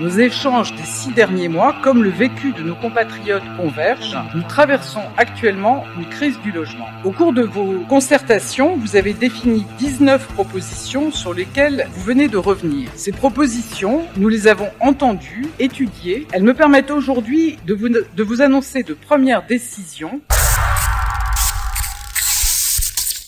Nos 0.00 0.08
échanges 0.18 0.74
des 0.74 0.84
six 0.84 1.12
derniers 1.12 1.48
mois, 1.48 1.76
comme 1.82 2.02
le 2.02 2.08
vécu 2.08 2.52
de 2.52 2.62
nos 2.62 2.74
compatriotes 2.74 3.42
convergent, 3.58 4.16
nous 4.34 4.42
traversons 4.42 5.02
actuellement 5.18 5.84
une 5.98 6.06
crise 6.06 6.38
du 6.40 6.52
logement. 6.52 6.88
Au 7.04 7.10
cours 7.10 7.34
de 7.34 7.42
vos 7.42 7.80
concertations, 7.88 8.76
vous 8.76 8.96
avez 8.96 9.12
défini 9.12 9.66
19 9.78 10.26
propositions 10.28 11.10
sur 11.10 11.34
lesquelles 11.34 11.86
vous 11.92 12.02
venez 12.02 12.28
de 12.28 12.38
revenir. 12.38 12.90
Ces 12.94 13.12
propositions, 13.12 14.06
nous 14.16 14.28
les 14.28 14.46
avons 14.46 14.70
entendues, 14.80 15.48
étudiées. 15.58 16.26
Elles 16.32 16.44
me 16.44 16.54
permettent 16.54 16.90
aujourd'hui 16.90 17.58
de 17.66 17.74
vous, 17.74 17.88
de 17.88 18.22
vous 18.22 18.40
annoncer 18.40 18.82
de 18.82 18.94
premières 18.94 19.46
décisions 19.46 20.22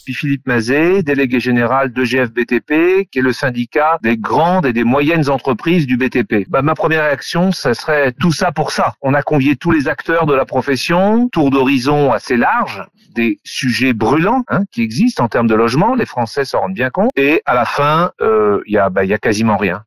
puis 0.05 0.14
Philippe 0.14 0.46
Mazet, 0.46 1.03
délégué 1.03 1.41
général 1.41 1.93
de 1.93 2.05
GFBTP, 2.05 3.09
qui 3.11 3.18
est 3.18 3.23
le 3.23 3.32
syndicat 3.32 3.98
des 4.03 4.17
grandes 4.17 4.67
et 4.67 4.73
des 4.73 4.85
moyennes 4.85 5.29
entreprises 5.29 5.86
du 5.86 5.96
BTP. 5.96 6.48
Bah, 6.48 6.62
ma 6.62 6.75
première 6.75 7.05
réaction, 7.05 7.53
ça 7.53 7.75
serait 7.75 8.13
tout 8.13 8.32
ça 8.32 8.53
pour 8.53 8.71
ça. 8.71 8.94
On 9.03 9.14
a 9.14 9.22
convié 9.22 9.57
tous 9.57 9.71
les 9.71 9.89
acteurs 9.89 10.27
de 10.27 10.35
la 10.35 10.44
profession, 10.44 11.29
tour 11.29 11.50
d'horizon 11.50 12.13
assez 12.13 12.36
large, 12.36 12.85
des 13.14 13.39
sujets 13.44 13.93
brûlants 13.93 14.44
hein, 14.49 14.64
qui 14.71 14.82
existent 14.82 15.25
en 15.25 15.29
termes 15.29 15.46
de 15.46 15.54
logement, 15.54 15.94
les 15.94 16.07
Français 16.07 16.44
s'en 16.44 16.61
rendent 16.61 16.75
bien 16.75 16.91
compte, 16.91 17.11
et 17.16 17.43
à 17.46 17.55
la 17.55 17.64
fin, 17.64 18.13
euh, 18.21 18.63
il 18.66 18.82
bah, 18.91 19.05
y 19.05 19.13
a 19.13 19.19
quasiment 19.19 19.57
rien. 19.57 19.85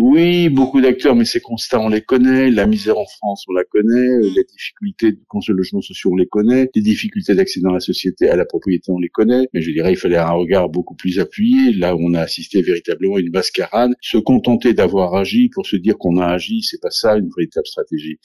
Oui, 0.00 0.48
beaucoup 0.48 0.80
d'acteurs, 0.80 1.14
mais 1.14 1.24
ces 1.24 1.40
constats, 1.40 1.80
on 1.80 1.88
les 1.88 2.00
connaît. 2.00 2.50
La 2.50 2.66
misère 2.66 2.98
en 2.98 3.06
France, 3.06 3.44
on 3.48 3.52
la 3.52 3.64
connaît. 3.64 4.18
Mm. 4.18 4.34
Les 4.36 4.44
difficultés 4.44 5.12
de 5.12 5.18
le 5.48 5.54
logement 5.54 5.80
social, 5.80 6.12
on 6.12 6.16
les 6.16 6.26
connaît. 6.26 6.70
Les 6.74 6.82
difficultés 6.82 7.34
d'accès 7.34 7.60
dans 7.60 7.72
la 7.72 7.80
société 7.80 8.28
à 8.30 8.36
la 8.36 8.44
propriété, 8.44 8.90
on 8.92 8.98
les 8.98 9.08
connaît. 9.08 9.48
Mais 9.52 9.60
je 9.60 9.70
dirais, 9.70 9.92
il 9.92 9.96
fallait 9.96 10.16
un 10.16 10.30
regard 10.30 10.68
beaucoup 10.68 10.94
plus 10.94 11.18
appuyé. 11.18 11.72
Là, 11.72 11.96
où 11.96 11.98
on 12.00 12.14
a 12.14 12.20
assisté 12.20 12.62
véritablement 12.62 13.16
à 13.16 13.20
une 13.20 13.30
mascarade. 13.30 13.92
Se 14.00 14.18
contenter 14.18 14.74
d'avoir 14.74 15.14
agi 15.14 15.48
pour 15.48 15.66
se 15.66 15.76
dire 15.76 15.98
qu'on 15.98 16.18
a 16.18 16.26
agi, 16.26 16.62
c'est 16.62 16.80
pas 16.80 16.90
ça 16.90 17.16
une 17.16 17.28
véritable 17.36 17.66
stratégie. 17.66 18.18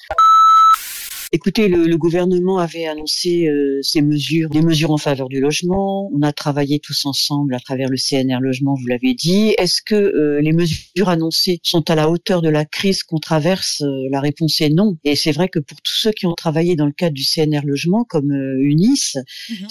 Écoutez, 1.36 1.68
le, 1.68 1.88
le, 1.88 1.98
gouvernement 1.98 2.60
avait 2.60 2.86
annoncé 2.86 3.48
euh, 3.48 3.80
ces 3.82 4.04
mesures, 4.04 4.50
des 4.50 4.62
mesures 4.62 4.92
en 4.92 4.98
faveur 4.98 5.30
du 5.30 5.42
logement. 5.42 6.08
On 6.14 6.22
a 6.22 6.32
travaillé 6.32 6.78
tous 6.78 7.08
ensemble 7.08 7.56
à 7.56 7.60
travers 7.60 7.90
le 7.90 7.98
CNR 7.98 8.40
Logement, 8.40 8.76
vous 8.76 8.86
l'avez 8.86 9.16
dit. 9.16 9.56
Est-ce 9.58 9.82
que 9.82 9.96
euh, 9.96 10.42
les 10.42 10.52
mesures 10.52 11.10
annoncées 11.10 11.60
sont 11.64 11.90
à 11.90 11.96
la 11.96 12.08
hauteur 12.08 12.44
de 12.44 12.50
la 12.50 12.66
crise 12.66 13.02
qu'on 13.02 13.18
traverse? 13.18 13.82
Euh, 13.82 14.10
La 14.12 14.20
réponse 14.20 14.62
est 14.62 14.70
non. 14.70 14.96
Et 15.04 15.16
c'est 15.16 15.32
vrai 15.32 15.50
que 15.50 15.58
pour 15.58 15.82
tous 15.82 15.96
ceux 15.96 16.12
qui 16.12 16.28
ont 16.28 16.36
travaillé 16.36 16.76
dans 16.76 16.86
le 16.86 16.92
cadre 16.92 17.16
du 17.16 17.24
CNR 17.24 17.62
Logement, 17.66 18.04
comme 18.04 18.32
UNIS, 18.32 19.16
mhm. 19.50 19.70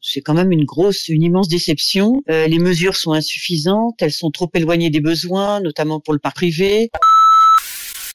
c'est 0.00 0.20
quand 0.20 0.34
même 0.34 0.52
une 0.52 0.64
grosse, 0.64 1.08
une 1.08 1.24
immense 1.24 1.48
déception. 1.48 2.22
les 2.28 2.58
mesures 2.60 2.94
sont 2.94 3.14
insuffisantes, 3.14 3.96
elles 4.00 4.12
sont 4.12 4.30
trop 4.30 4.48
éloignées 4.54 4.90
des 4.90 5.00
besoins, 5.00 5.60
notamment 5.60 5.98
pour 5.98 6.12
le 6.12 6.20
parc 6.20 6.36
privé. 6.36 6.92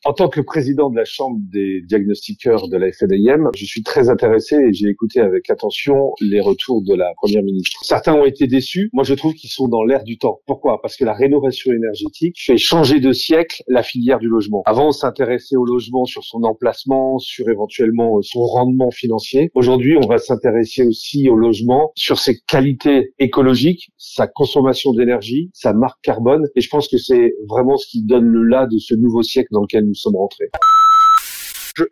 En 0.06 0.12
tant 0.12 0.28
que 0.28 0.42
président 0.42 0.90
de 0.90 0.98
la 0.98 1.06
Chambre 1.06 1.40
des 1.50 1.82
diagnostiqueurs 1.82 2.68
de 2.68 2.76
la 2.76 2.92
FNIM, 2.92 3.50
je 3.56 3.66
suis 3.66 3.84
très 3.84 4.10
intéressé 4.10 4.58
et 4.58 4.74
j'ai 4.74 4.90
écouté 4.90 5.22
avec 5.22 5.50
attention 5.50 6.12
les 6.20 6.42
retours 6.42 6.82
de 6.82 6.94
la 6.94 7.14
Première 7.16 7.42
ministre. 7.42 7.80
Certains 7.84 8.14
ont 8.14 8.26
été 8.26 8.46
déçus. 8.46 8.90
Moi, 8.92 9.06
je 9.06 9.14
trouve 9.14 9.34
qu'ils 9.34 9.50
sont 9.50 9.70
dans 9.70 9.86
l'air 9.86 10.04
du 10.04 10.18
temps. 10.18 10.42
Pourquoi? 10.46 10.82
Parce 10.82 10.98
que 10.98 11.06
la 11.06 11.14
rénovation 11.14 11.72
énergétique 11.72 12.36
fait 12.38 12.58
changer 12.58 13.00
de 13.00 13.14
siècle 13.14 13.64
la 13.70 13.82
filière 13.82 14.20
du 14.20 14.28
logement. 14.28 14.62
Avant, 14.66 14.90
on 14.90 14.92
s'intéressait 14.92 15.56
au 15.56 15.64
logement 15.64 16.04
sur 16.04 16.26
son 16.26 16.44
emplacement, 16.44 17.18
sur 17.18 17.48
éventuellement 17.48 18.22
son 18.24 18.42
rendement 18.42 18.92
financier. 18.92 19.52
Aujourd'hui, 19.54 19.96
on 19.96 20.06
va 20.06 20.18
s'intéresser 20.18 20.86
aussi 20.86 21.30
au 21.30 21.38
logement 21.38 21.94
sur 21.96 22.20
ses 22.20 22.42
qualités 22.42 23.14
écologiques, 23.20 23.90
sa 23.98 24.28
consommation 24.28 24.92
d'énergie, 24.92 25.50
sa 25.54 25.72
marque 25.72 26.02
carbone. 26.02 26.46
Et 26.58 26.62
je 26.62 26.68
pense 26.68 26.90
que 26.90 26.98
c'est 26.98 27.36
vraiment 27.48 27.78
ce 27.78 27.88
qui 27.88 28.04
donne 28.04 28.26
le 28.26 28.44
là 28.44 28.68
de 28.68 28.78
ce 28.80 28.96
nouveau 28.96 29.24
siècle 29.24 29.48
dans 29.52 29.62
lequel 29.62 29.86
nous 29.86 29.93
nous 29.94 30.00
sommes 30.00 30.16
rentrés. 30.16 30.50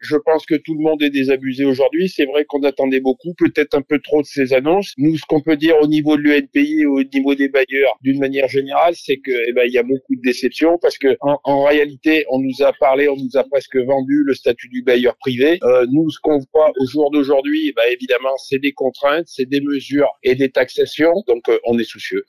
Je, 0.01 0.15
pense 0.15 0.45
que 0.45 0.55
tout 0.55 0.75
le 0.75 0.81
monde 0.81 1.01
est 1.01 1.09
désabusé 1.09 1.65
aujourd'hui. 1.65 2.07
C'est 2.07 2.25
vrai 2.25 2.45
qu'on 2.45 2.61
attendait 2.63 2.99
beaucoup, 2.99 3.33
peut-être 3.33 3.73
un 3.75 3.81
peu 3.81 3.99
trop 3.99 4.21
de 4.21 4.27
ces 4.27 4.53
annonces. 4.53 4.93
Nous, 4.97 5.17
ce 5.17 5.23
qu'on 5.27 5.41
peut 5.41 5.55
dire 5.55 5.75
au 5.81 5.87
niveau 5.87 6.17
de 6.17 6.21
l'UNPI 6.21 6.81
et 6.81 6.85
au 6.85 7.03
niveau 7.03 7.33
des 7.33 7.49
bailleurs, 7.49 7.97
d'une 8.01 8.19
manière 8.19 8.47
générale, 8.47 8.93
c'est 8.95 9.17
que 9.17 9.31
eh 9.31 9.53
ben 9.53 9.63
il 9.65 9.73
y 9.73 9.79
a 9.79 9.83
beaucoup 9.83 10.15
de 10.15 10.21
déceptions 10.21 10.77
parce 10.79 10.99
que 10.99 11.17
en, 11.21 11.63
réalité, 11.63 12.25
on 12.29 12.39
nous 12.39 12.61
a 12.61 12.73
parlé, 12.73 13.09
on 13.09 13.15
nous 13.15 13.35
a 13.35 13.43
presque 13.43 13.75
vendu 13.75 14.23
le 14.23 14.35
statut 14.35 14.69
du 14.69 14.83
bailleur 14.83 15.15
privé. 15.17 15.57
Euh, 15.63 15.87
nous, 15.91 16.11
ce 16.11 16.19
qu'on 16.21 16.39
voit 16.53 16.71
au 16.79 16.85
jour 16.85 17.09
d'aujourd'hui, 17.09 17.69
eh 17.69 17.73
ben, 17.73 17.83
évidemment, 17.91 18.37
c'est 18.37 18.59
des 18.59 18.73
contraintes, 18.73 19.25
c'est 19.27 19.49
des 19.49 19.61
mesures 19.61 20.11
et 20.23 20.35
des 20.35 20.51
taxations. 20.51 21.13
Donc, 21.27 21.49
euh, 21.49 21.57
on 21.65 21.79
est 21.79 21.83
soucieux. 21.83 22.23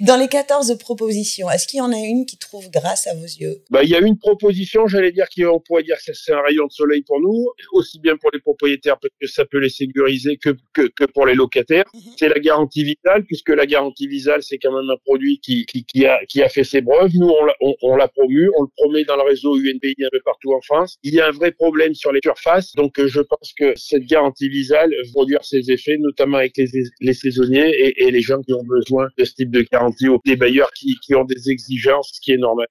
Dans 0.00 0.16
les 0.16 0.28
14 0.28 0.78
propositions, 0.78 1.50
est-ce 1.50 1.66
qu'il 1.66 1.78
y 1.78 1.80
en 1.80 1.92
a 1.92 1.98
une 1.98 2.24
qui 2.24 2.38
trouve 2.38 2.70
grâce 2.70 3.06
à 3.06 3.14
vos 3.14 3.24
yeux? 3.24 3.62
Bah, 3.70 3.82
Il 3.82 3.90
y 3.90 3.94
a 3.94 4.00
une 4.00 4.18
proposition, 4.18 4.86
j'allais 4.86 5.12
dire, 5.12 5.28
qui 5.28 5.44
on 5.44 5.60
pourrait 5.60 5.82
dire 5.82 5.96
que 5.96 6.12
c'est 6.14 6.32
un 6.32 6.40
rayon 6.40 6.66
de 6.66 6.72
soleil 6.72 7.02
pour 7.02 7.20
nous, 7.20 7.48
aussi 7.72 7.98
bien 7.98 8.16
pour 8.16 8.30
les 8.32 8.40
propriétaires 8.40 8.98
parce 9.00 9.12
que 9.20 9.26
ça 9.26 9.44
peut 9.44 9.58
les 9.58 9.68
sécuriser 9.68 10.36
que, 10.36 10.50
que, 10.72 10.88
que 10.88 11.04
pour 11.04 11.26
les 11.26 11.34
locataires. 11.34 11.84
Mhm. 11.92 12.00
C'est 12.18 12.28
la 12.28 12.38
garantie 12.38 12.84
vitale, 12.84 13.24
puisque 13.24 13.50
la 13.50 13.66
garantie 13.66 14.06
vitale, 14.06 14.42
c'est 14.42 14.58
quand 14.58 14.72
même 14.72 14.88
un 14.88 14.96
produit 15.04 15.40
qui, 15.40 15.66
qui, 15.66 15.84
qui, 15.84 16.06
a, 16.06 16.18
qui 16.26 16.42
a 16.42 16.48
fait 16.48 16.64
ses 16.64 16.82
preuves. 16.82 17.10
Nous, 17.14 17.28
on 17.28 17.44
l'a 17.44 17.54
on, 17.60 17.74
on 17.82 18.08
promu, 18.08 18.50
on 18.56 18.62
le 18.62 18.68
promet 18.76 19.04
dans 19.04 19.16
le 19.16 19.22
réseau 19.22 19.56
UNPI 19.56 19.96
un 20.04 20.08
peu 20.10 20.20
partout 20.24 20.52
en 20.54 20.60
France. 20.62 20.96
Il 21.02 21.14
y 21.14 21.20
a 21.20 21.28
un 21.28 21.32
vrai 21.32 21.52
problème 21.52 21.94
sur 21.94 22.12
les 22.12 22.20
surfaces, 22.22 22.72
donc 22.74 22.98
euh, 22.98 23.08
je 23.08 23.20
pense 23.20 23.52
que 23.58 23.74
cette 23.76 24.04
garantie 24.04 24.48
visale 24.48 24.90
va 24.90 25.10
produire 25.12 25.44
ses 25.44 25.70
effets, 25.70 25.96
notamment 25.98 26.38
avec 26.38 26.56
les, 26.56 26.68
les 27.00 27.12
saisonniers 27.12 27.68
et, 27.68 28.04
et 28.04 28.10
les 28.10 28.20
gens 28.20 28.40
qui 28.40 28.54
ont 28.54 28.64
besoin 28.64 29.08
de 29.18 29.24
ce 29.24 29.34
type 29.34 29.50
de 29.50 29.57
garantie 29.70 30.08
aux 30.08 30.20
bailleurs 30.38 30.70
qui, 30.72 30.98
qui 31.00 31.14
ont 31.14 31.24
des 31.24 31.50
exigences, 31.50 32.12
ce 32.14 32.20
qui 32.20 32.32
est 32.32 32.38
normal. 32.38 32.66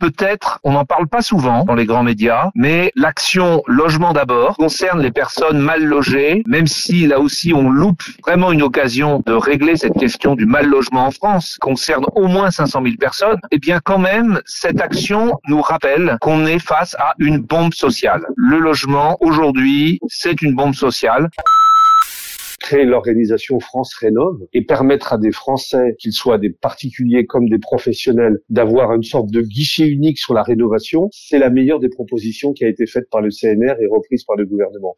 Peut-être, 0.00 0.60
on 0.62 0.72
n'en 0.72 0.84
parle 0.84 1.08
pas 1.08 1.22
souvent 1.22 1.64
dans 1.64 1.74
les 1.74 1.84
grands 1.84 2.04
médias, 2.04 2.50
mais 2.54 2.92
l'action 2.94 3.64
logement 3.66 4.12
d'abord 4.12 4.56
concerne 4.56 5.02
les 5.02 5.10
personnes 5.10 5.58
mal 5.58 5.82
logées, 5.82 6.44
même 6.46 6.68
si 6.68 7.08
là 7.08 7.18
aussi 7.18 7.52
on 7.52 7.68
loupe 7.68 8.04
vraiment 8.24 8.52
une 8.52 8.62
occasion 8.62 9.24
de 9.26 9.32
régler 9.32 9.76
cette 9.76 9.98
question 9.98 10.36
du 10.36 10.46
mal 10.46 10.66
logement 10.66 11.06
en 11.06 11.10
France, 11.10 11.56
concerne 11.60 12.06
au 12.14 12.28
moins 12.28 12.52
500 12.52 12.80
000 12.84 12.94
personnes, 13.00 13.38
et 13.50 13.56
eh 13.56 13.58
bien 13.58 13.80
quand 13.82 13.98
même, 13.98 14.40
cette 14.46 14.80
action 14.80 15.36
nous 15.48 15.62
rappelle 15.62 16.16
qu'on 16.20 16.46
est 16.46 16.60
face 16.60 16.94
à 17.00 17.14
une 17.18 17.38
bombe 17.38 17.74
sociale. 17.74 18.24
Le 18.36 18.58
logement, 18.58 19.16
aujourd'hui, 19.20 19.98
c'est 20.06 20.42
une 20.42 20.54
bombe 20.54 20.76
sociale 20.76 21.28
créer 22.68 22.84
l'organisation 22.84 23.60
France 23.60 23.94
Rénove 23.94 24.42
et 24.52 24.62
permettre 24.62 25.14
à 25.14 25.16
des 25.16 25.32
Français, 25.32 25.96
qu'ils 25.98 26.12
soient 26.12 26.36
des 26.36 26.50
particuliers 26.50 27.24
comme 27.24 27.48
des 27.48 27.58
professionnels, 27.58 28.40
d'avoir 28.50 28.92
une 28.92 29.02
sorte 29.02 29.30
de 29.30 29.40
guichet 29.40 29.88
unique 29.88 30.18
sur 30.18 30.34
la 30.34 30.42
rénovation, 30.42 31.08
c'est 31.10 31.38
la 31.38 31.48
meilleure 31.48 31.80
des 31.80 31.88
propositions 31.88 32.52
qui 32.52 32.66
a 32.66 32.68
été 32.68 32.84
faite 32.84 33.08
par 33.10 33.22
le 33.22 33.30
CNR 33.30 33.80
et 33.80 33.86
reprise 33.86 34.22
par 34.24 34.36
le 34.36 34.44
gouvernement. 34.44 34.94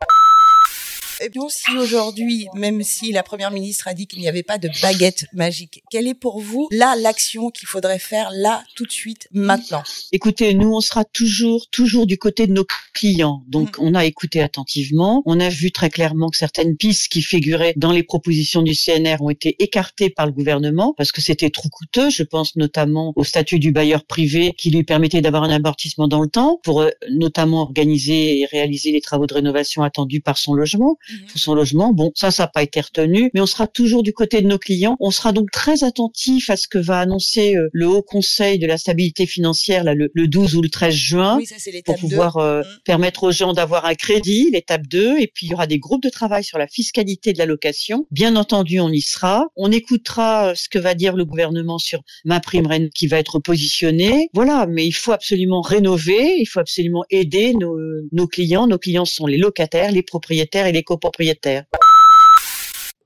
Et 1.23 1.29
puis 1.29 1.41
aussi 1.41 1.77
aujourd'hui, 1.77 2.49
même 2.55 2.83
si 2.83 3.13
la 3.13 3.23
première 3.23 3.51
ministre 3.51 3.89
a 3.89 3.95
dit 3.95 4.07
qu'il 4.07 4.21
n'y 4.21 4.29
avait 4.29 4.43
pas 4.43 4.57
de 4.57 4.71
baguette 4.81 5.27
magique, 5.35 5.83
quelle 5.91 6.07
est 6.07 6.15
pour 6.15 6.41
vous 6.41 6.69
là 6.71 6.97
l'action 6.97 7.51
qu'il 7.51 7.69
faudrait 7.69 7.99
faire 7.99 8.31
là 8.33 8.65
tout 8.75 8.87
de 8.87 8.91
suite 8.91 9.29
maintenant? 9.31 9.83
Écoutez, 10.13 10.55
nous 10.55 10.73
on 10.73 10.81
sera 10.81 11.05
toujours 11.05 11.69
toujours 11.71 12.07
du 12.07 12.17
côté 12.17 12.47
de 12.47 12.53
nos 12.53 12.65
clients. 12.95 13.45
Donc 13.49 13.79
mm. 13.79 13.83
on 13.83 13.95
a 13.95 14.07
écouté 14.07 14.41
attentivement, 14.41 15.23
on 15.27 15.41
a 15.41 15.51
vu 15.51 15.73
très 15.73 15.91
clairement 15.91 16.31
que 16.31 16.39
certaines 16.39 16.77
pistes 16.77 17.09
qui 17.09 17.21
figuraient 17.21 17.75
dans 17.77 17.93
les 17.93 18.03
propositions 18.03 18.63
du 18.63 18.73
CNR 18.75 19.17
ont 19.21 19.31
été 19.31 19.63
écartées 19.63 20.09
par 20.09 20.25
le 20.25 20.33
gouvernement 20.33 20.95
parce 20.97 21.13
que 21.13 21.21
c'était 21.21 21.51
trop 21.51 21.69
coûteux. 21.69 22.09
Je 22.09 22.23
pense 22.23 22.57
notamment 22.57 23.13
au 23.17 23.25
statut 23.25 23.59
du 23.59 23.73
bailleur 23.73 24.05
privé 24.05 24.55
qui 24.57 24.71
lui 24.71 24.85
permettait 24.85 25.21
d'avoir 25.21 25.43
un 25.43 25.51
amortissement 25.51 26.09
dans 26.09 26.23
le 26.23 26.29
temps 26.29 26.61
pour 26.63 26.81
euh, 26.81 26.91
notamment 27.11 27.61
organiser 27.61 28.41
et 28.41 28.47
réaliser 28.47 28.91
les 28.91 29.03
travaux 29.03 29.27
de 29.27 29.35
rénovation 29.35 29.83
attendus 29.83 30.23
par 30.23 30.39
son 30.39 30.55
logement 30.55 30.97
pour 31.29 31.39
son 31.41 31.55
logement. 31.55 31.93
Bon, 31.93 32.13
ça, 32.15 32.31
ça 32.31 32.45
n'a 32.45 32.49
pas 32.49 32.63
été 32.63 32.81
retenu, 32.81 33.31
mais 33.35 33.41
on 33.41 33.47
sera 33.47 33.67
toujours 33.67 34.03
du 34.03 34.13
côté 34.13 34.43
de 34.43 34.47
nos 34.47 34.59
clients. 34.59 34.97
On 35.01 35.11
sera 35.11 35.33
donc 35.33 35.51
très 35.51 35.85
attentif 35.85 36.51
à 36.51 36.57
ce 36.57 36.69
que 36.69 36.79
va 36.79 37.01
annoncer 37.01 37.57
euh, 37.57 37.69
le 37.73 37.89
Haut 37.89 38.03
Conseil 38.03 38.59
de 38.59 38.67
la 38.67 38.79
stabilité 38.79 39.27
financière 39.27 39.85
là, 39.85 39.95
le, 39.95 40.09
12 40.15 40.57
ou 40.57 40.63
le 40.63 40.69
13 40.69 40.95
juin 40.95 41.37
oui, 41.39 41.47
ça, 41.47 41.57
pour 41.85 41.97
pouvoir 41.97 42.37
euh, 42.37 42.61
mmh. 42.61 42.65
permettre 42.85 43.25
aux 43.25 43.33
gens 43.33 43.53
d'avoir 43.53 43.85
un 43.87 43.95
crédit, 43.95 44.51
l'étape 44.53 44.87
2, 44.87 45.19
et 45.19 45.27
puis 45.27 45.47
il 45.47 45.51
y 45.51 45.55
aura 45.55 45.67
des 45.67 45.79
groupes 45.79 46.03
de 46.03 46.09
travail 46.09 46.45
sur 46.45 46.59
la 46.59 46.67
fiscalité 46.67 47.33
de 47.33 47.39
la 47.39 47.47
location. 47.47 48.07
Bien 48.11 48.37
entendu, 48.37 48.81
on 48.81 48.91
y 48.91 49.01
sera. 49.01 49.47
On 49.57 49.73
écoutera 49.73 50.51
euh, 50.51 50.55
ce 50.55 50.69
que 50.69 50.79
va 50.79 50.95
dire 50.95 51.17
le 51.17 51.25
gouvernement 51.25 51.79
sur 51.79 52.03
ma 52.25 52.41
prime 52.41 52.69
qui 52.95 53.07
va 53.07 53.19
être 53.19 53.39
positionnée. 53.39 54.31
Voilà, 54.33 54.67
mais 54.67 54.87
il 54.87 54.93
faut 54.93 55.13
absolument 55.13 55.61
rénover, 55.61 56.37
il 56.39 56.47
faut 56.47 56.61
absolument 56.61 57.05
aider 57.11 57.53
nos, 57.55 57.77
nos 58.13 58.27
clients. 58.27 58.67
Nos 58.67 58.79
clients 58.79 59.05
sont 59.05 59.27
les 59.27 59.39
locataires, 59.39 59.93
les 59.93 60.03
propriétaires 60.03 60.67
et 60.67 60.73
les 60.73 60.83
copropriétaires 60.83 61.00
propriétaire. 61.01 61.65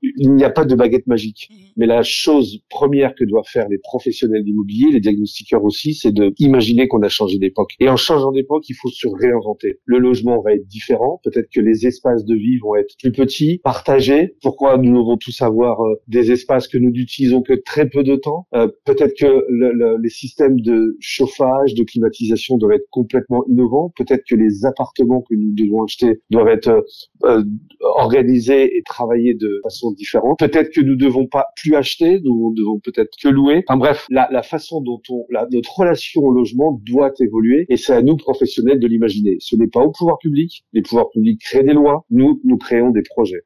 Il 0.01 0.33
n'y 0.33 0.43
a 0.43 0.49
pas 0.49 0.65
de 0.65 0.75
baguette 0.75 1.07
magique. 1.07 1.47
Mhm. 1.51 1.57
Mais 1.77 1.85
la 1.87 2.03
chose 2.03 2.59
première 2.69 3.15
que 3.15 3.23
doivent 3.23 3.47
faire 3.47 3.67
les 3.69 3.77
professionnels 3.79 4.43
d'immobilier, 4.43 4.91
les 4.91 4.99
diagnostiqueurs 4.99 5.63
aussi, 5.63 5.93
c'est 5.93 6.11
de 6.11 6.33
imaginer 6.39 6.87
qu'on 6.87 7.01
a 7.01 7.09
changé 7.09 7.37
d'époque. 7.37 7.71
Et 7.79 7.89
en 7.89 7.97
changeant 7.97 8.31
d'époque, 8.31 8.67
il 8.69 8.75
faut 8.75 8.89
se 8.89 9.07
réinventer. 9.07 9.79
Le 9.85 9.97
logement 9.99 10.41
va 10.41 10.53
être 10.53 10.67
différent. 10.67 11.19
Peut-être 11.23 11.49
que 11.53 11.59
les 11.61 11.85
espaces 11.87 12.25
de 12.25 12.35
vie 12.35 12.57
vont 12.57 12.75
être 12.75 12.95
plus 13.01 13.11
petits, 13.11 13.59
partagés. 13.63 14.35
Pourquoi 14.41 14.77
nous 14.77 14.97
devons 14.99 15.17
tous 15.17 15.41
avoir 15.41 15.81
euh, 15.83 15.95
des 16.07 16.31
espaces 16.31 16.67
que 16.67 16.77
nous 16.77 16.91
n'utilisons 16.91 17.41
que 17.41 17.53
très 17.53 17.89
peu 17.89 18.03
de 18.03 18.15
temps? 18.15 18.47
Euh, 18.55 18.67
Peut-être 18.85 19.13
que 19.19 19.45
le- 19.49 19.71
le- 19.73 19.97
les 20.01 20.09
systèmes 20.09 20.59
de 20.61 20.95
chauffage, 20.99 21.73
de 21.73 21.83
climatisation 21.83 22.57
doivent 22.57 22.73
être 22.73 22.87
complètement 22.91 23.43
innovants. 23.47 23.91
Peut-être 23.97 24.23
que 24.29 24.35
les 24.35 24.65
appartements 24.65 25.21
que 25.21 25.35
nous 25.35 25.53
devons 25.53 25.83
acheter 25.83 26.19
doivent 26.29 26.47
être 26.49 26.67
euh, 26.69 26.81
euh, 27.25 27.43
organisés 27.81 28.77
et 28.77 28.83
travaillés 28.83 29.33
de 29.33 29.59
façon 29.63 29.91
différente. 29.95 30.39
Peut-être 30.39 30.71
que 30.71 30.81
nous 30.81 30.95
devons 30.95 31.27
pas 31.27 31.47
plus 31.55 31.75
acheter, 31.75 32.19
nous 32.23 32.53
devons 32.55 32.79
peut-être 32.79 33.15
que 33.21 33.29
louer. 33.29 33.63
Enfin 33.67 33.77
bref, 33.77 34.05
la, 34.09 34.43
façon 34.43 34.81
dont 34.81 35.01
on, 35.09 35.25
notre 35.51 35.79
relation 35.79 36.21
au 36.21 36.31
logement 36.31 36.79
doit 36.85 37.11
évoluer 37.19 37.65
et 37.69 37.77
c'est 37.77 37.93
à 37.93 38.01
nous 38.01 38.17
professionnels 38.17 38.79
de 38.79 38.87
l'imaginer. 38.87 39.37
Ce 39.39 39.55
n'est 39.55 39.67
pas 39.67 39.81
au 39.81 39.91
pouvoir 39.91 40.17
public. 40.19 40.65
Les 40.73 40.81
pouvoirs 40.81 41.09
publics 41.09 41.41
créent 41.41 41.63
des 41.63 41.73
lois. 41.73 42.05
Nous, 42.09 42.41
nous 42.43 42.57
créons 42.57 42.91
des 42.91 43.03
projets. 43.03 43.41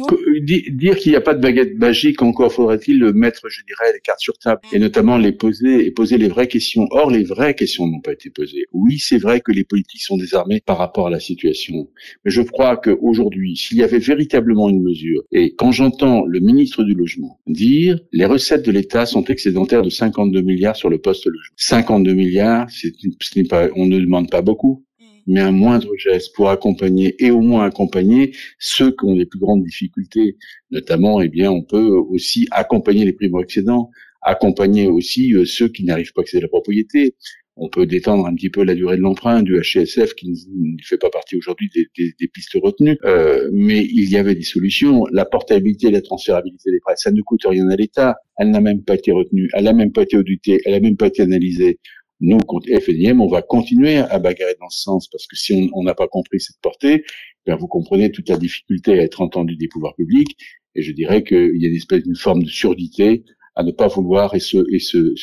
Euh, 0.00 0.40
di- 0.40 0.64
Dire 0.72 0.96
qu'il 0.96 1.12
n'y 1.12 1.16
a 1.16 1.20
pas 1.20 1.34
de 1.34 1.40
baguette 1.40 1.78
magique, 1.78 2.20
encore 2.22 2.52
faudrait-il 2.52 2.98
le 2.98 3.12
mettre, 3.12 3.48
je 3.48 3.62
dirais, 3.64 3.92
les 3.94 4.00
cartes 4.00 4.20
sur 4.20 4.36
table 4.38 4.60
et 4.72 4.78
notamment 4.78 5.16
les 5.18 5.32
poser 5.32 5.86
et 5.86 5.90
poser 5.92 6.18
les 6.18 6.28
vraies 6.28 6.48
questions. 6.48 6.86
Or, 6.90 7.10
les 7.10 7.22
vraies 7.22 7.54
questions 7.54 7.86
n'ont 7.86 8.00
pas 8.00 8.12
été 8.12 8.30
posées. 8.30 8.64
Oui, 8.72 8.98
c'est 8.98 9.18
vrai 9.18 9.40
que 9.40 9.52
les 9.52 9.64
politiques 9.64 10.02
sont 10.02 10.16
désarmés 10.16 10.60
par 10.64 10.78
rapport 10.78 11.06
à 11.06 11.10
la 11.10 11.20
situation, 11.20 11.88
mais 12.24 12.30
je 12.30 12.42
crois 12.42 12.76
qu'aujourd'hui, 12.76 13.56
s'il 13.56 13.76
y 13.78 13.82
avait 13.82 13.98
véritablement 13.98 14.68
une 14.68 14.82
mesure, 14.82 15.22
et 15.32 15.54
quand 15.54 15.70
j'entends 15.72 16.24
le 16.26 16.40
ministre 16.40 16.82
du 16.82 16.94
Logement 16.94 17.38
dire 17.46 17.98
les 18.12 18.24
recettes 18.24 18.64
de 18.66 18.72
l'État 18.72 19.06
sont 19.06 19.24
excédentaires 19.24 19.82
de 19.82 19.90
52 19.90 20.40
milliards 20.40 20.76
sur 20.76 20.90
le 20.90 20.98
poste 20.98 21.26
logement. 21.26 21.54
52 21.56 22.14
milliards, 22.14 22.68
c'est, 22.70 22.92
ce 23.20 23.38
n'est 23.38 23.46
pas, 23.46 23.68
on 23.76 23.86
ne 23.86 24.00
demande 24.00 24.30
pas 24.30 24.42
beaucoup 24.42 24.84
mais 25.26 25.40
un 25.40 25.52
moindre 25.52 25.94
geste 25.96 26.34
pour 26.34 26.50
accompagner 26.50 27.14
et 27.24 27.30
au 27.30 27.40
moins 27.40 27.64
accompagner 27.64 28.32
ceux 28.58 28.90
qui 28.90 29.04
ont 29.04 29.14
les 29.14 29.26
plus 29.26 29.38
grandes 29.38 29.64
difficultés. 29.64 30.36
Notamment, 30.70 31.20
eh 31.20 31.28
bien, 31.28 31.50
on 31.50 31.62
peut 31.62 31.86
aussi 31.86 32.46
accompagner 32.50 33.04
les 33.04 33.12
primo-accédants, 33.12 33.90
accompagner 34.22 34.86
aussi 34.86 35.34
euh, 35.34 35.44
ceux 35.44 35.68
qui 35.68 35.84
n'arrivent 35.84 36.12
pas 36.12 36.22
à 36.22 36.24
accéder 36.24 36.42
à 36.42 36.42
la 36.42 36.48
propriété. 36.48 37.14
On 37.56 37.68
peut 37.68 37.86
détendre 37.86 38.26
un 38.26 38.34
petit 38.34 38.50
peu 38.50 38.64
la 38.64 38.74
durée 38.74 38.96
de 38.96 39.02
l'emprunt 39.02 39.42
du 39.42 39.60
HSF 39.60 40.14
qui 40.14 40.30
ne 40.30 40.76
fait 40.82 40.98
pas 40.98 41.10
partie 41.10 41.36
aujourd'hui 41.36 41.70
des, 41.72 42.28
pistes 42.28 42.58
retenues, 42.60 42.98
Euh, 43.04 43.48
mais 43.52 43.84
il 43.84 44.10
y 44.10 44.16
avait 44.16 44.34
des 44.34 44.42
solutions. 44.42 45.04
La 45.12 45.24
portabilité 45.24 45.90
la 45.92 46.00
transférabilité 46.00 46.72
des 46.72 46.80
prêts, 46.80 46.94
ça 46.96 47.12
ne 47.12 47.22
coûte 47.22 47.42
rien 47.44 47.68
à 47.68 47.76
l'État. 47.76 48.16
Elle 48.38 48.50
n'a 48.50 48.60
même 48.60 48.82
pas 48.82 48.94
été 48.94 49.12
retenue, 49.12 49.48
elle 49.54 49.64
n'a 49.64 49.72
même 49.72 49.92
pas 49.92 50.02
été 50.02 50.16
auditée, 50.16 50.60
elle 50.64 50.72
n'a 50.72 50.80
même 50.80 50.96
pas 50.96 51.06
été 51.06 51.22
analysée. 51.22 51.78
Nous, 52.20 52.38
contre 52.38 52.68
FNIM, 52.80 53.20
on 53.20 53.28
va 53.28 53.42
continuer 53.42 53.98
à 53.98 54.18
bagarrer 54.18 54.56
dans 54.60 54.70
ce 54.70 54.82
sens 54.82 55.08
parce 55.08 55.26
que 55.26 55.36
si 55.36 55.70
on 55.74 55.82
n'a 55.82 55.94
pas 55.94 56.08
compris 56.08 56.40
cette 56.40 56.60
portée, 56.62 57.04
ben 57.46 57.56
vous 57.56 57.66
comprenez 57.66 58.10
toute 58.10 58.28
la 58.28 58.36
difficulté 58.36 58.92
à 58.98 59.02
être 59.02 59.20
entendu 59.20 59.56
des 59.56 59.68
pouvoirs 59.68 59.94
publics. 59.94 60.36
Et 60.74 60.82
je 60.82 60.92
dirais 60.92 61.22
qu'il 61.22 61.56
y 61.56 61.66
a 61.66 61.68
une 61.68 61.74
espèce 61.74 62.02
d'une 62.02 62.16
forme 62.16 62.42
de 62.42 62.48
surdité 62.48 63.24
à 63.56 63.62
ne 63.62 63.70
pas 63.70 63.88
vouloir 63.88 64.34
et 64.34 64.40
ce 64.40 64.64
et 64.72 64.80
ce 64.80 65.14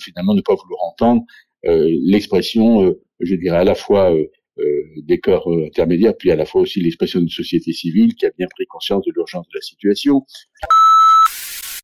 finalement 0.00 0.34
ne 0.34 0.40
pas 0.40 0.54
vouloir 0.54 0.82
entendre 0.82 1.22
euh, 1.66 1.88
l'expression, 2.02 2.82
euh, 2.82 3.00
je 3.20 3.34
dirais 3.36 3.58
à 3.58 3.64
la 3.64 3.74
fois 3.74 4.12
euh, 4.12 4.26
euh, 4.58 4.82
des 4.98 5.18
corps 5.18 5.50
euh, 5.50 5.66
intermédiaires, 5.66 6.14
puis 6.18 6.30
à 6.30 6.36
la 6.36 6.44
fois 6.44 6.60
aussi 6.60 6.80
l'expression 6.80 7.20
d'une 7.20 7.28
société 7.28 7.72
civile 7.72 8.14
qui 8.14 8.26
a 8.26 8.30
bien 8.36 8.46
pris 8.48 8.66
conscience 8.66 9.02
de 9.04 9.12
l'urgence 9.14 9.46
de 9.48 9.54
la 9.54 9.62
situation. 9.62 10.26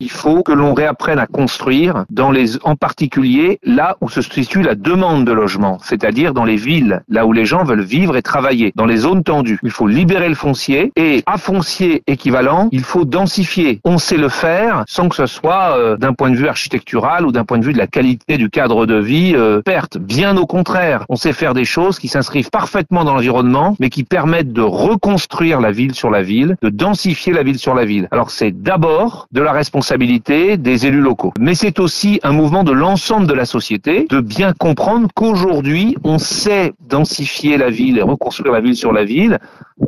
Il 0.01 0.09
faut 0.09 0.43
que 0.43 0.53
l'on 0.53 0.73
réapprenne 0.73 1.19
à 1.19 1.27
construire 1.27 2.05
dans 2.09 2.31
les, 2.31 2.55
en 2.63 2.77
particulier 2.77 3.59
là 3.63 3.97
où 3.99 4.07
se 4.07 4.21
situe 4.21 4.61
la 4.61 4.75
demande 4.75 5.25
de 5.25 5.33
logement, 5.33 5.77
c'est-à-dire 5.83 6.33
dans 6.33 6.45
les 6.45 6.55
villes, 6.55 7.01
là 7.09 7.25
où 7.25 7.33
les 7.33 7.43
gens 7.43 7.65
veulent 7.65 7.81
vivre 7.81 8.15
et 8.15 8.21
travailler, 8.21 8.71
dans 8.77 8.85
les 8.85 8.95
zones 8.95 9.25
tendues. 9.25 9.59
Il 9.61 9.71
faut 9.71 9.87
libérer 9.87 10.29
le 10.29 10.35
foncier 10.35 10.93
et 10.95 11.21
à 11.25 11.37
foncier 11.37 12.01
équivalent, 12.07 12.69
il 12.71 12.85
faut 12.85 13.03
densifier. 13.03 13.81
On 13.83 13.97
sait 13.97 14.15
le 14.15 14.29
faire 14.29 14.85
sans 14.87 15.09
que 15.09 15.17
ce 15.17 15.25
soit 15.25 15.77
euh, 15.77 15.97
d'un 15.97 16.13
point 16.13 16.29
de 16.29 16.37
vue 16.37 16.47
architectural 16.47 17.25
ou 17.25 17.33
d'un 17.33 17.43
point 17.43 17.57
de 17.57 17.65
vue 17.65 17.73
de 17.73 17.77
la 17.77 17.87
qualité 17.87 18.37
du 18.37 18.49
cadre 18.49 18.85
de 18.85 18.95
vie 18.95 19.33
euh, 19.35 19.61
perte. 19.61 19.97
Bien 19.97 20.37
au 20.37 20.45
contraire, 20.45 21.03
on 21.09 21.17
sait 21.17 21.33
faire 21.33 21.53
des 21.53 21.65
choses 21.65 21.99
qui 21.99 22.07
s'inscrivent 22.07 22.51
parfaitement 22.51 23.03
dans 23.03 23.15
l'environnement, 23.15 23.75
mais 23.81 23.89
qui 23.89 24.05
permettent 24.05 24.53
de 24.53 24.61
reconstruire 24.61 25.59
la 25.59 25.73
ville 25.73 25.93
sur 25.93 26.09
la 26.09 26.21
ville, 26.21 26.55
de 26.61 26.69
densifier 26.69 27.33
la 27.33 27.43
ville 27.43 27.59
sur 27.59 27.75
la 27.75 27.83
ville. 27.83 28.07
Alors 28.11 28.31
c'est 28.31 28.51
d'abord 28.51 29.27
de 29.33 29.41
la 29.41 29.51
responsabilité 29.51 29.88
des 29.97 30.85
élus 30.85 31.01
locaux. 31.01 31.33
Mais 31.39 31.55
c'est 31.55 31.79
aussi 31.79 32.19
un 32.23 32.31
mouvement 32.31 32.63
de 32.63 32.71
l'ensemble 32.71 33.27
de 33.27 33.33
la 33.33 33.45
société 33.45 34.05
de 34.09 34.19
bien 34.19 34.53
comprendre 34.53 35.07
qu'aujourd'hui, 35.15 35.95
on 36.03 36.17
sait 36.19 36.73
densifier 36.87 37.57
la 37.57 37.69
ville 37.69 37.97
et 37.97 38.01
reconstruire 38.01 38.53
la 38.53 38.61
ville 38.61 38.75
sur 38.75 38.91
la 38.91 39.03
ville 39.03 39.39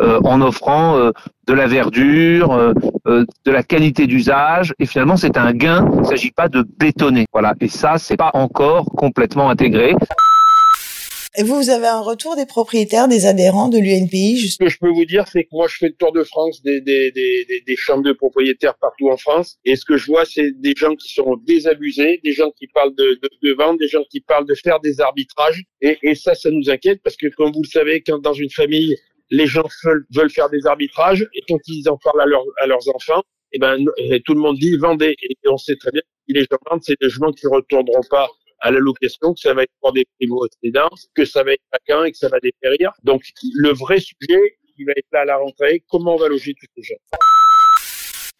euh, 0.01 0.19
en 0.23 0.41
offrant 0.41 0.95
euh, 0.95 1.11
de 1.47 1.53
la 1.53 1.67
verdure, 1.67 2.53
euh, 2.53 2.73
de 3.45 3.51
la 3.51 3.63
qualité 3.63 4.07
d'usage. 4.07 4.73
Et 4.79 4.85
finalement, 4.85 5.17
c'est 5.17 5.37
un 5.37 5.53
gain. 5.53 5.87
Il 5.93 5.99
ne 5.99 6.05
s'agit 6.05 6.31
pas 6.31 6.49
de 6.49 6.65
bétonner. 6.79 7.25
Voilà. 7.33 7.53
Et 7.61 7.67
ça, 7.67 7.97
c'est 7.97 8.17
pas 8.17 8.31
encore 8.33 8.85
complètement 8.85 9.49
intégré. 9.49 9.95
Et 11.37 11.43
vous, 11.43 11.55
vous 11.55 11.69
avez 11.69 11.87
un 11.87 12.01
retour 12.01 12.35
des 12.35 12.45
propriétaires, 12.45 13.07
des 13.07 13.25
adhérents 13.25 13.69
de 13.69 13.77
l'UNPI, 13.77 14.35
Ce 14.35 14.41
juste 14.41 14.59
que 14.59 14.67
je 14.67 14.77
peux 14.77 14.89
vous 14.89 15.05
dire, 15.05 15.25
c'est 15.31 15.45
que 15.45 15.49
moi, 15.53 15.67
je 15.69 15.77
fais 15.77 15.87
le 15.87 15.93
tour 15.93 16.11
de 16.11 16.25
France 16.25 16.61
des, 16.61 16.81
des, 16.81 17.09
des, 17.11 17.63
des, 17.65 17.75
chambres 17.77 18.03
de 18.03 18.11
propriétaires 18.11 18.75
partout 18.81 19.09
en 19.09 19.15
France. 19.15 19.57
Et 19.63 19.77
ce 19.77 19.85
que 19.85 19.95
je 19.95 20.07
vois, 20.07 20.25
c'est 20.25 20.51
des 20.59 20.73
gens 20.75 20.93
qui 20.93 21.13
sont 21.13 21.37
désabusés, 21.45 22.19
des 22.25 22.33
gens 22.33 22.51
qui 22.51 22.67
parlent 22.67 22.93
de, 22.95 23.17
de, 23.23 23.29
de 23.43 23.53
vendre, 23.53 23.79
des 23.79 23.87
gens 23.87 24.03
qui 24.09 24.19
parlent 24.19 24.45
de 24.45 24.55
faire 24.55 24.81
des 24.81 24.99
arbitrages. 24.99 25.63
Et, 25.79 25.97
et 26.03 26.15
ça, 26.15 26.35
ça 26.35 26.51
nous 26.51 26.69
inquiète 26.69 27.01
parce 27.01 27.15
que, 27.15 27.27
comme 27.27 27.53
vous 27.53 27.63
le 27.63 27.69
savez, 27.69 28.03
quand 28.05 28.19
dans 28.19 28.33
une 28.33 28.49
famille, 28.49 28.97
les 29.29 29.47
gens 29.47 29.63
veulent, 29.85 30.29
faire 30.29 30.49
des 30.49 30.67
arbitrages 30.67 31.25
et 31.33 31.41
quand 31.47 31.59
ils 31.67 31.87
en 31.87 31.97
parlent 31.97 32.21
à, 32.21 32.25
leurs 32.25 32.43
à 32.59 32.67
leurs 32.67 32.93
enfants, 32.93 33.23
eh 33.53 33.59
ben, 33.59 33.77
et 33.97 34.21
tout 34.21 34.33
le 34.33 34.41
monde 34.41 34.57
dit 34.57 34.75
vendez. 34.75 35.15
Et 35.21 35.35
on 35.47 35.57
sait 35.57 35.77
très 35.77 35.91
bien 35.91 36.01
que 36.01 36.33
les 36.33 36.41
gens 36.41 36.57
vendent, 36.69 36.81
c'est 36.83 36.99
des 36.99 37.05
logements 37.05 37.31
qui 37.31 37.45
ne 37.45 37.51
retourneront 37.51 38.03
pas 38.09 38.27
à 38.61 38.71
la 38.71 38.79
location, 38.79 39.33
que 39.33 39.39
ça 39.39 39.53
va 39.53 39.63
être 39.63 39.73
pour 39.81 39.91
des 39.93 40.05
primo-accédants, 40.19 40.89
que 41.15 41.25
ça 41.25 41.43
va 41.43 41.53
être 41.53 41.63
vacant 41.71 42.03
et 42.03 42.11
que 42.11 42.17
ça 42.17 42.29
va 42.29 42.39
dépérir. 42.39 42.91
Donc, 43.03 43.23
le 43.55 43.73
vrai 43.73 43.99
sujet, 43.99 44.57
il 44.77 44.85
va 44.85 44.93
être 44.95 45.07
là 45.11 45.21
à 45.21 45.25
la 45.25 45.37
rentrée, 45.37 45.83
comment 45.89 46.15
on 46.15 46.17
va 46.17 46.27
loger 46.27 46.53
tous 46.53 46.67
ces 46.75 46.83
gens. 46.83 47.01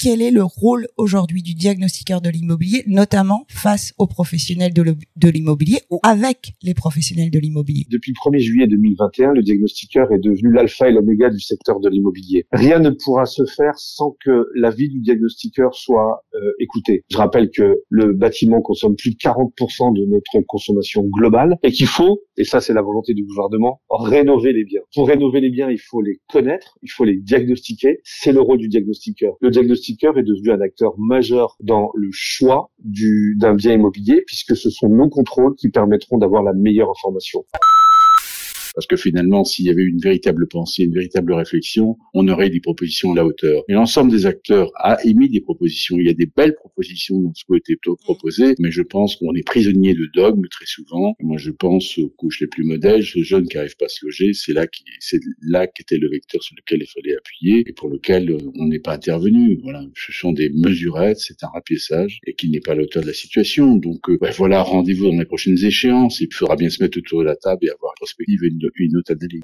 Quel 0.01 0.24
est 0.24 0.31
le 0.31 0.44
rôle 0.44 0.88
aujourd'hui 0.98 1.44
du 1.44 1.53
diagnostiqueur 1.53 2.21
de 2.21 2.30
l'immobilier, 2.31 2.83
notamment 2.88 3.45
face 3.48 3.94
aux 4.00 4.07
professionnels 4.07 4.74
de 4.74 5.30
l'immobilier 5.30 5.77
ou 5.92 6.00
avec 6.01 6.53
les 6.63 6.74
professionnels 6.74 7.30
de 7.30 7.38
l'immobilier? 7.38 7.86
Depuis 7.88 8.12
le 8.12 8.31
1er 8.31 8.39
juillet 8.39 8.68
2021, 8.68 9.33
le 9.33 9.44
diagnostiqueur 9.44 10.12
est 10.12 10.18
devenu 10.18 10.51
l'alpha 10.51 10.89
et 10.89 10.92
l'oméga 10.92 11.30
du 11.30 11.39
secteur 11.39 11.80
de 11.80 11.88
l'immobilier. 11.88 12.48
Rien 12.51 12.80
ne 12.80 12.89
pourra 12.89 13.27
se 13.27 13.45
faire 13.45 13.74
sans 13.77 14.18
que 14.25 14.48
l'avis 14.56 14.89
du 14.89 15.01
diagnostiqueur 15.01 15.75
soit 15.75 16.25
euh, 16.33 16.51
écouté. 16.57 17.03
Je 17.12 17.18
rappelle 17.18 17.51
que 17.51 17.83
le 17.89 18.13
bâtiment 18.13 18.59
consomme 18.62 18.95
plus 18.95 19.12
de 19.12 19.18
40% 19.18 19.96
de 19.96 20.05
notre 20.08 20.43
consommation 20.48 21.03
globale 21.03 21.60
et 21.62 21.72
qu'il 21.72 21.86
faut, 21.86 22.24
et 22.38 22.43
ça 22.43 22.60
c'est 22.60 22.74
la 22.74 22.81
volonté 22.81 23.13
du 23.13 23.24
gouvernement, 23.24 23.81
rénover 23.91 24.51
les 24.51 24.63
biens. 24.63 24.81
Pour 24.96 25.08
rénover 25.08 25.41
les 25.41 25.51
biens, 25.51 25.70
il 25.70 25.79
faut 25.79 26.01
les 26.01 26.20
connaître, 26.27 26.75
il 26.81 26.89
faut 26.89 27.05
les 27.05 27.17
diagnostiquer. 27.17 28.00
C'est 28.03 28.31
le 28.31 28.41
rôle 28.41 28.58
du 28.58 28.67
diagnostiqueur. 28.67 29.36
Diagnostiqueur 29.43 29.90
est 30.17 30.24
devenu 30.24 30.51
un 30.51 30.62
acteur 30.62 30.93
majeur 30.98 31.55
dans 31.62 31.91
le 31.93 32.10
choix 32.12 32.71
du- 32.79 33.36
d'un 33.38 33.53
bien 33.53 33.74
immobilier 33.74 34.24
puisque 34.25 34.55
ce 34.55 34.69
sont 34.69 34.89
nos 34.89 35.10
contrôles 35.10 35.55
qui 35.55 35.69
permettront 35.69 36.17
d'avoir 36.17 36.43
la 36.43 36.53
meilleure 36.53 36.89
information. 36.89 37.45
Parce 38.74 38.88
que 38.88 38.96
finalement, 38.96 39.44
s'il 39.44 39.66
y 39.66 39.70
avait 39.70 39.84
une 39.84 40.00
véritable 40.00 40.48
pensée, 40.48 40.84
une 40.84 40.94
véritable 40.94 41.34
réflexion, 41.34 41.98
on 42.13 42.28
aurait 42.28 42.50
des 42.50 42.60
propositions 42.60 43.13
à 43.13 43.16
la 43.16 43.25
hauteur. 43.25 43.63
Et 43.68 43.74
l'ensemble 43.74 44.12
des 44.12 44.25
acteurs 44.25 44.72
a 44.75 45.04
émis 45.06 45.30
des 45.30 45.42
propositions. 45.42 45.98
Il 45.98 46.06
y 46.06 46.10
a 46.10 46.13
des 46.13 46.25
belles 46.25 46.56
propositions 46.56 47.20
dans 47.20 47.34
ce 47.34 47.44
qui 47.46 47.54
a 47.54 47.58
été 47.58 47.75
proposé, 48.04 48.56
mais 48.60 48.72
je 48.72 48.82
pense 48.82 49.16
qu'on 49.16 49.34
est 49.36 49.46
prisonnier 49.46 49.94
de 49.94 50.08
dogmes 50.13 50.48
très 50.50 50.66
souvent. 50.66 51.16
Moi, 51.20 51.38
je 51.38 51.51
pense 51.51 51.98
aux 51.98 52.10
couches 52.10 52.42
les 52.42 52.48
plus 52.48 52.63
modèles, 52.63 53.04
aux 53.16 53.24
jeunes 53.24 53.48
qui 53.48 53.58
n'arrivent 53.58 53.78
pas 53.78 53.86
à 53.86 53.90
se 53.90 54.06
loger. 54.06 54.34
C'est 54.34 54.54
là 54.54 54.68
qui, 54.68 54.84
c'est 55.00 55.20
là 55.42 55.68
qu'était 55.68 55.98
le 55.98 56.10
vecteur 56.10 56.42
sur 56.42 56.56
lequel 56.58 56.82
il 56.82 56.88
fallait 56.88 57.16
appuyer 57.16 57.63
et 57.68 57.74
pour 57.74 57.90
lequel 57.90 58.32
euh, 58.32 58.38
on 58.56 58.68
n'est 58.68 58.80
pas 58.80 58.94
intervenu. 58.94 59.60
Voilà. 59.63 59.84
Ce 59.96 60.12
sont 60.12 60.32
des 60.32 60.50
mesurettes, 60.50 61.20
c'est 61.20 61.44
un 61.44 61.48
rapiessage 61.48 62.20
et 62.25 62.34
qui 62.34 62.50
n'est 62.50 62.60
pas 62.60 62.72
à 62.72 62.75
la 62.75 62.84
hauteur 62.84 63.04
de 63.04 63.08
la 63.08 63.13
situation. 63.13 63.75
Donc, 63.75 64.10
euh, 64.10 64.18
ouais, 64.22 64.32
voilà, 64.32 64.62
rendez-vous 64.62 65.10
dans 65.12 65.18
les 65.18 65.25
prochaines 65.25 65.63
échéances. 65.63 66.22
Il 66.22 66.34
faudra 66.34 66.56
bien 66.56 66.70
se 66.70 66.82
mettre 66.82 66.98
autour 66.98 67.20
de 67.20 67.25
la 67.25 67.36
table 67.36 67.66
et 67.66 67.70
avoir 67.70 67.94
une 67.94 68.00
perspective 68.00 68.44
et 68.44 68.48
une, 68.48 68.61
une 68.75 68.98
autre 68.98 69.13
analyse. 69.13 69.41